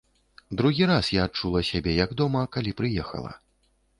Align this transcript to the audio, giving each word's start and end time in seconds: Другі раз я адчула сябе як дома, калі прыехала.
Другі 0.61 0.85
раз 0.91 1.09
я 1.17 1.25
адчула 1.29 1.61
сябе 1.71 1.93
як 2.03 2.15
дома, 2.21 2.41
калі 2.57 2.73
прыехала. 2.79 3.31